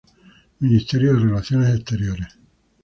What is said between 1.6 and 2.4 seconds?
Exteriores